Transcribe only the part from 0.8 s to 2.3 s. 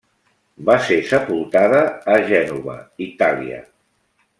ser sepultada a